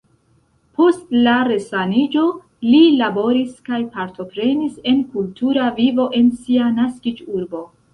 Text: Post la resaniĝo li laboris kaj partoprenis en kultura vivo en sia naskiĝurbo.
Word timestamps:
Post 0.77 1.11
la 1.27 1.33
resaniĝo 1.49 2.25
li 2.69 2.81
laboris 3.03 3.55
kaj 3.71 3.81
partoprenis 3.99 4.83
en 4.95 5.07
kultura 5.15 5.71
vivo 5.81 6.13
en 6.23 6.37
sia 6.45 6.77
naskiĝurbo. 6.83 7.69